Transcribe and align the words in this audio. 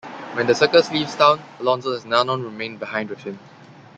When 0.33 0.47
the 0.47 0.55
circus 0.55 0.89
leaves 0.89 1.13
town, 1.13 1.43
Alonzo 1.59 1.93
has 1.93 2.05
Nanon 2.05 2.41
remain 2.41 2.77
behind 2.77 3.11
with 3.11 3.19
him. 3.19 3.37